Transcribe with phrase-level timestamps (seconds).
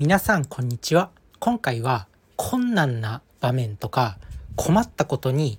[0.00, 2.06] 皆さんこんにちは今回は
[2.36, 4.16] 困難な場面とか
[4.56, 5.58] 困ったことに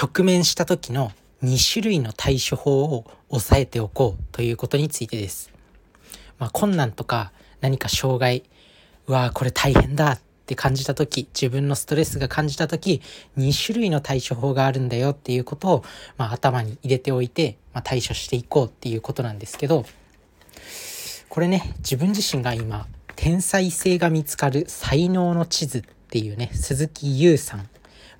[0.00, 1.10] 直面した時の
[1.42, 5.50] 2種類の対処法を押さえておこうということについてです。
[6.38, 8.44] まあ、困難とか何か障害
[9.08, 13.02] うわーこれ大変だって感じた時自分のストレスが感じた時
[13.38, 15.84] 2種類の対処法があるんだよっていうことを、
[16.16, 19.84] まあ、頭に入れておいて、まあ、対処していこうっていうことなんですけど
[21.28, 22.86] これね自分自身が今
[23.20, 27.68] 天才性が見つかる才能の地図っていうね鈴木優さん、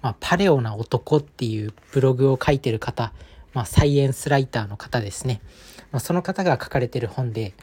[0.02, 3.12] まあ、パレオな男っていうブログを書いてる方、
[3.55, 5.41] まあ、サイエンスライターの方ですね、
[5.93, 7.55] まあ、その方が書かれてる本で、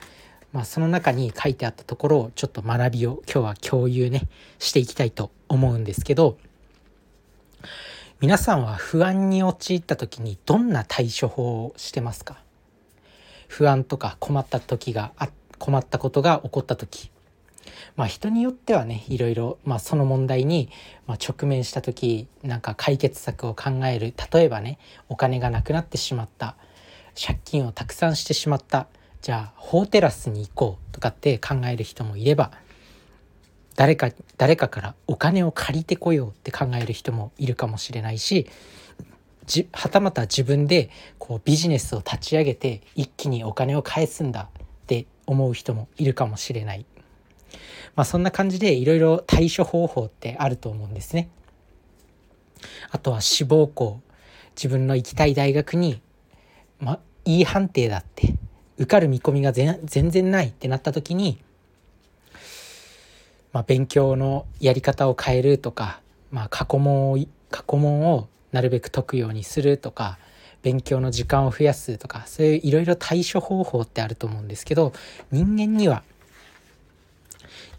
[0.53, 6.37] まあ、その中に書いてあったところをちょっと学びを今日は共有ねしていきたいと思うんですけど
[8.21, 12.37] 皆さんは不安に陥った時にどんな対処法をしてますか？
[13.49, 15.27] 不安とか困った時があ
[15.59, 17.11] 困ったことが起こった時。
[17.95, 20.69] まあ人によってはねいろいろ、まあ、その問題に、
[21.07, 26.55] ま直面した時なんか解決策を考える例えばねお金がなくなってしまった
[27.19, 28.87] 借金をたくさんしてしまった
[29.21, 32.51] じゃあ法テラスに行こうとかって考える人もいれば
[33.75, 38.47] 誰か誰かからお金を借りてこようって考える人もいるかもしれないし
[39.45, 46.85] じはたまた自分でこうビジネスを立ち上げて一気にお金を返すんだって思う人もいるかもしれない。
[47.95, 51.29] まあ、そんな感じでいろいろ対処方法ってあると思うんですね。
[52.91, 54.01] あとは志望校
[54.55, 56.01] 自分の行きたい大学に、
[56.79, 58.35] まあ、いい判定だって
[58.77, 61.41] 受かる見込みが全然ないってなった時に、
[63.53, 66.01] まあ、勉強のやり方を変えるとか、
[66.31, 67.17] まあ、過去問を
[67.51, 70.17] 過去問をなるべく解くようにするとか
[70.61, 74.93] 勉強の時間を増やすとかそういういろいろ対処方法ってあると思うんですけど
[75.31, 76.03] 人間には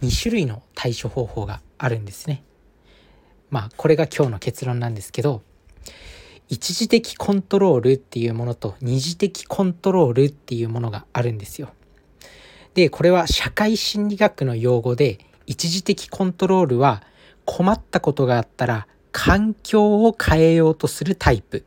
[0.02, 2.42] 2種類の対処方法があるんですね。
[3.50, 5.42] まあこれが今日の結論なんですけど
[6.48, 11.70] 一時的コントロールっていうものと二次的コントロールっていうものがあるんですよ。
[12.74, 17.02] でこれは社会心理学の用語で一時的コントロールは
[17.44, 21.64] 困ったことがあったら環境を変えようとするタイプ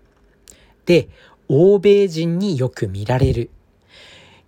[0.86, 1.10] で
[1.48, 3.50] 欧米人によく見られる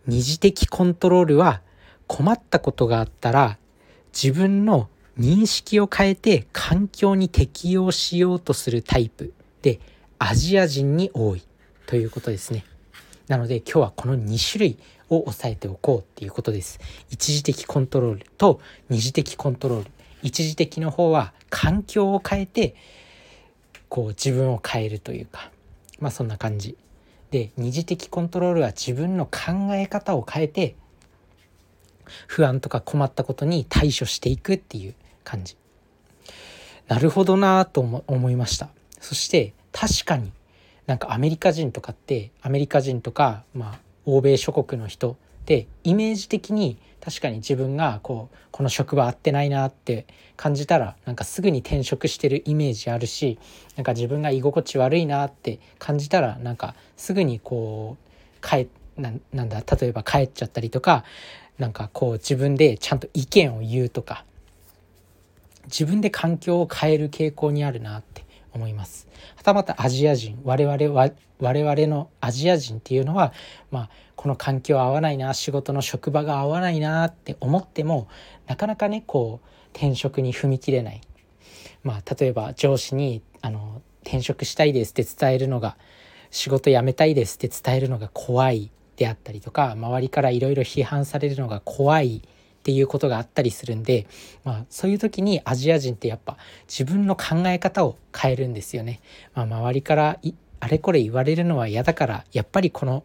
[0.05, 1.61] 二次的コントロールは
[2.05, 3.57] 困ったことがあったら
[4.13, 4.89] 自分の
[5.19, 9.79] 認識を変えて環境に適応しようとするタイプで
[10.19, 11.43] アジア人に多い
[11.85, 12.65] ということですね。
[13.27, 14.77] なので今日はこの2種類
[15.09, 16.79] を押さえておこうっていうことです。
[17.09, 19.91] 一時的コントロールと二次的コントロール。
[20.23, 22.75] 一時的の方は環境を変えて
[23.89, 25.51] こう自分を変えるというか
[25.99, 26.77] まあそんな感じ。
[27.31, 30.75] で二次的コントロールは自分の考え方を変えて
[32.27, 35.55] 不安とか困ったことに対処していくっていう感じ。
[36.87, 38.69] なるほどなと思いました。
[38.99, 40.31] そして確かに
[40.87, 50.05] なんかアメリカ人とかってアメリカ人とか、まあ、欧米諸国の人ってイメージ的に確かに自分がこうこの職場合ってないなって
[50.37, 53.39] 感じたらなんかすぐに転職してるイメージあるし
[53.75, 58.67] なんか自分が居心地悪いなって感じたらなんかすぐにこう帰
[58.97, 61.03] なんだ例えば帰っちゃったりとか
[61.61, 64.25] なんかこう自分でちゃんと意見を言うとか
[65.65, 69.07] 自分で環境を変える傾向にあるなって思います。
[69.35, 73.31] はたまたアジア人我々は我々のアジア人っていうのは、
[73.69, 78.07] まあ、この環境合わないな仕事の職場が合わないなって思っても
[78.47, 81.01] なかなかねこう転職に踏み切れない。
[81.83, 85.77] まあ、例えば上司にあの転職したいですって伝えるのが
[86.31, 94.05] 仕事辞めたいですって伝えるのが怖いであったりとか周りからいろいろ批判されるのが怖いっていうことがあったりするんで、
[94.43, 96.37] まあ、そういう時にアジア人ってやっぱ
[96.67, 99.01] 自分の考え方を変えるんですよね。
[99.33, 100.19] まあ、周りから
[100.59, 103.03] あれこれ言われるのは嫌だからやっぱりこの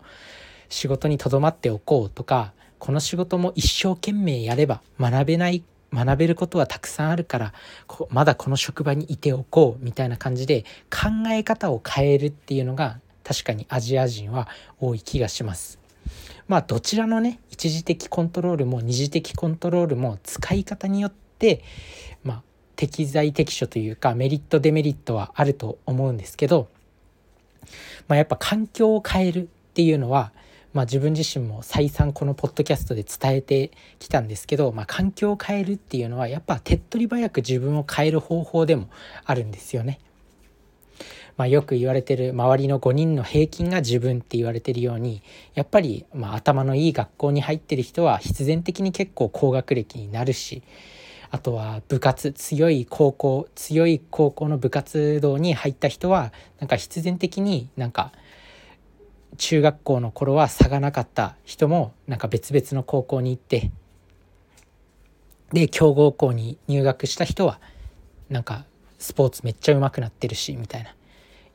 [0.68, 7.54] 仕事にとどまっておこうとかこの仕事も一生懸命やれば学べない学べることはたくさんあるから
[8.10, 14.46] まだこの職場にいておこうみたいな感じで考え方を変えるっていうのが確かにアジア人は
[14.80, 15.80] 多い気がします。
[16.46, 21.64] まあどちらのね一時的コントロールも二次的コントロールも使い方によって
[22.22, 22.42] まあ
[22.76, 26.68] 適材適所というかメリットデメリットはあると思うんですけど、
[28.06, 30.30] まあ、やっぱ環境を変えるっていうのは、
[30.72, 38.88] まあ、自分自身も再三このポッドキャストで伝えてきたんですけど、まあ、環境を変えるっていうのはやっぱ手っ取り早く自分を変える方法でも
[39.24, 39.98] あるんですよね。
[41.36, 45.22] まあ、よく言われてる周りの5人の平均が自分って言われてるように
[45.54, 50.62] やっぱりまあ頭のいい学校に入ってる人は必然的に結構高学歴になるし
[51.30, 58.12] あとは部活強い高校強い高校の部活動に入った人はなんか必然的になんか
[59.36, 63.70] 中学校の頃は差がなかった人もなんか別々の高校に行って
[65.52, 67.60] で強豪校に入学した人は
[68.30, 68.64] なんか
[68.98, 70.94] スポーツめっちゃ上手くなってるしみたいな。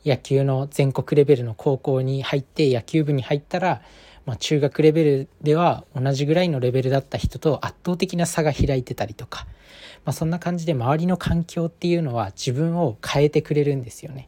[0.06, 3.82] 野球の全国レベルの高校に入って野球部に入ったら、
[4.26, 9.46] まあ、中学レベルでは同じぐらいのレベルだった人と圧倒的な差が開いてたりとか、
[10.06, 14.28] まあ、そんな感じで周りの環境っていうのは自分を変えてくれるんですよね。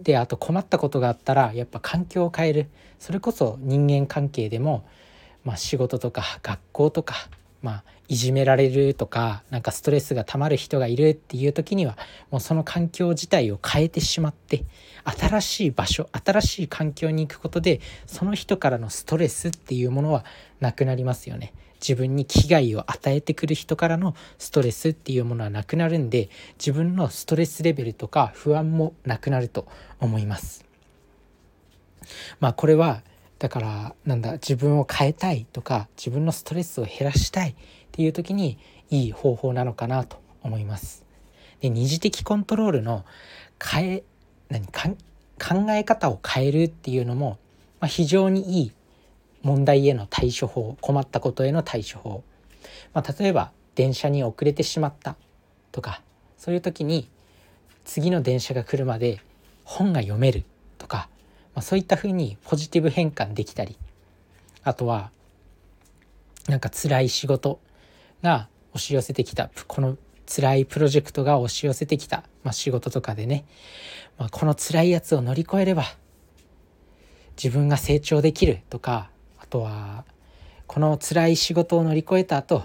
[0.00, 2.68] であと困ったことがあったらやっぱ環境を変える
[2.98, 4.84] それこそ人間関係でも、
[5.44, 7.14] まあ、仕事とか学校とか、
[7.62, 11.96] まあ、いじめられるとかなんかストレスがたまる人がいるっていう時には
[12.30, 14.64] もうその環境自体を変えてしまって
[15.04, 20.24] 新しい場所新しい環境に行くことでその人からのストレスっていうものは
[20.60, 21.52] なくなりますよね。
[21.80, 29.66] 自分に危害を与えてくる人からのストレスっていうものはなくなるんで自分のストレスレベルとか不安もなくなると
[30.00, 30.64] 思います。
[32.40, 33.02] まあこれは
[33.38, 37.54] だからなんだ自分を変えたいとか自分のストレスを減らしたいっ
[37.92, 38.58] ていう時に
[38.90, 41.04] いい方法なのかなと思います。
[41.60, 43.04] で二次的コントロールの
[43.62, 44.02] 変え
[44.48, 44.88] 何か
[45.38, 47.38] 考え方を変えるっていうのも、
[47.80, 48.72] まあ、非常にいい
[49.42, 52.24] 問題への対処法困ったことへの対処法、
[52.94, 55.16] まあ、例えば電車に遅れてしまった
[55.72, 56.00] とか
[56.38, 57.08] そういう時に
[57.84, 59.20] 次の電車が来るまで
[59.64, 60.44] 本が読める、
[61.56, 63.76] まあ、そういったふうにポジティブ変換できたり
[64.62, 65.10] あとは
[66.48, 67.58] なんか辛い仕事
[68.22, 69.50] が押し寄せてきた。
[69.66, 73.44] この辛いプロジェクトが押し寄せてきた、まあ、仕事とかでね、
[74.18, 75.84] まあ、この辛いやつを乗り越えれば
[77.42, 80.04] 自分が成長できるとかあとは
[80.66, 82.64] この辛い仕事を乗り越えた後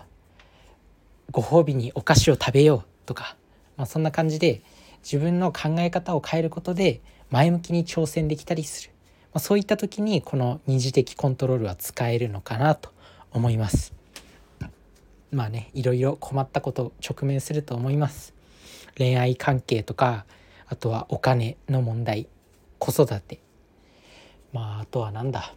[1.29, 3.37] ご褒美にお菓子を食べようとか、
[3.77, 4.63] まあ、そんな感じで
[5.03, 8.91] 自分の考え方を変えることで前向きに挑戦できたりする、
[9.33, 12.91] まあ、そういった時にこの二次的コントロールは使えるのかなと
[13.31, 13.93] 思います。
[15.31, 18.33] まあねいろいろ困ったこと直面すると思います。
[18.97, 20.25] 恋愛関係とか
[20.67, 22.27] あとはお金の問題
[22.79, 23.39] 子育て
[24.51, 25.53] まああとはなんだ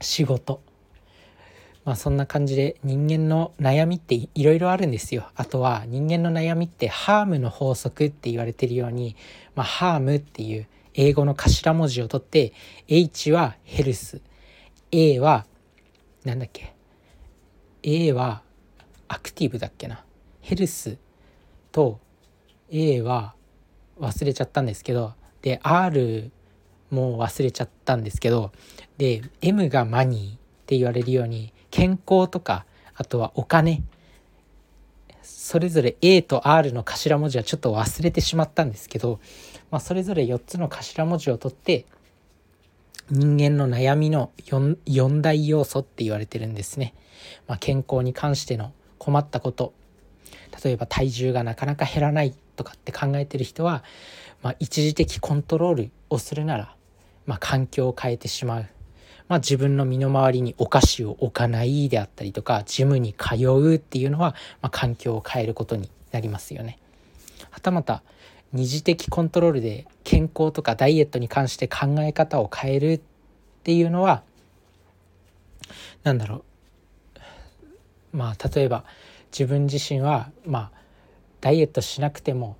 [0.00, 0.60] 仕事
[1.88, 5.30] まあそんな感じで人間の悩みっていろいろあるんですよ。
[5.36, 9.16] あとは人間の悩みってハームの法則って言われてるように、
[9.58, 12.52] まあ、ハームっていう英語の頭文字を取って
[12.86, 14.20] H はヘルス
[14.92, 15.46] A は
[16.24, 16.76] なんだっけ
[17.82, 18.42] ？A は
[19.08, 20.04] アクティブだっけな？
[20.42, 20.96] ヘルス
[21.72, 21.98] と
[22.70, 23.34] A は
[23.98, 26.30] 忘れちゃったんですけどで R
[26.90, 28.52] も忘れちゃったんですけど
[28.96, 32.64] で M がマニーって言われるように健康とか
[32.94, 33.82] あとはお金
[35.28, 39.20] それぞれ A と R の頭文字はちょっと忘れてしまったんですけど、
[39.70, 41.86] まあ、それぞれ4つの頭文字を取って
[43.10, 46.94] 人間の悩みの 4, 4大要素って言われてるんですね。
[47.46, 49.72] まあ、健康に関しての困ったこと
[50.62, 53.82] 例えば体重がなかなか減らないとかって考えてる人は、
[54.42, 56.74] まあ、一時的コントロールをするなら
[57.28, 58.66] まあ、環境を変えてしまう、
[59.28, 66.78] まあ、自分の身の回りにお菓子を置かないであったりとかジムに通うっていうのは、まあ、環境を変えることになりますよね。
[67.50, 68.02] はたまた
[68.52, 73.00] 二次的コントロールで健康とかダイエットに関して考え方を変えるっ
[73.62, 74.22] ていうのは
[76.02, 76.44] 何だろ
[78.12, 78.84] うまあ例えば
[79.30, 80.78] 自分自身はまあ
[81.42, 82.56] ダイエットしなくても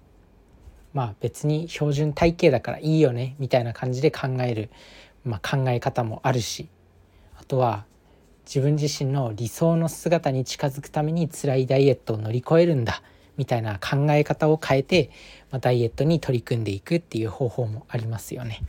[0.92, 4.70] まあ別に標準体型だからいいよねみたいな感じで考える、
[5.24, 6.68] まあ、考え方もあるし
[7.38, 7.84] あとは
[8.46, 13.02] 自分自身の理想の姿に近づくために辛いダイエットを乗り越えるんだ
[13.36, 15.10] みたいな考え方を変えて、
[15.50, 18.62] まあ、ダイエットに取り組んでいくっていう方法もありますよね。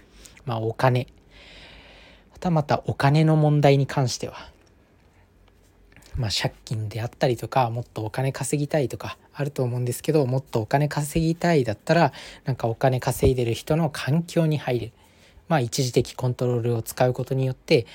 [0.45, 1.07] まあ、お金
[2.31, 4.51] またまたお金の問題に関しては
[6.19, 12.11] まあ、借金であったりとかもっとお金稼ぎたいとかあると思うんですけどもっとお金稼ぎたいだったら
[12.43, 14.91] なんかお金稼いでる人の環境に入る、
[15.49, 17.85] まあ、一時的コントロールを使うことによって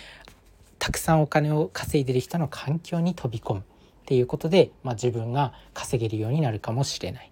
[0.79, 3.63] たくさんお金を稼いでる人の環境に飛び込むっ
[4.05, 7.31] ていうことで、まあ、自分が稼げるようになるかもしれない。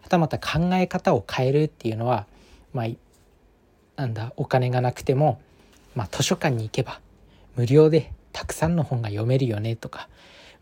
[0.00, 2.26] はたまた考え方を変えるっていうのは、
[2.72, 2.86] まあ、
[3.96, 5.40] なんだお金がなくても、
[5.94, 7.00] まあ、図書館に行けば
[7.56, 10.08] 無料でたくさんの本が読めるよねとか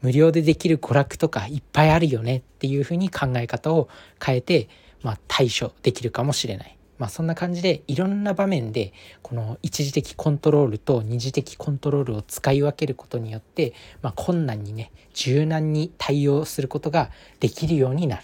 [0.00, 3.88] 無料でできる娯楽とかいっぱいあるよねっていうふうに考え方を
[4.20, 4.68] 変えて
[5.02, 6.77] まあ、対処できるかもしれない。
[6.98, 18.22] まあ、そんな感じでいろんな場面でこの一時的コントロールと二次的コントロールを使い分けることによって、まあ、困難にね柔軟に対応することができるようになる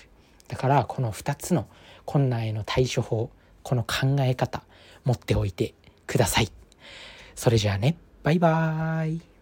[0.49, 1.67] だからこの2つの
[2.05, 3.31] 困難への対処法
[3.63, 4.63] この考え方
[5.05, 5.75] 持っておいて
[6.07, 6.51] ください。
[7.35, 9.34] それじゃあねバイバーイ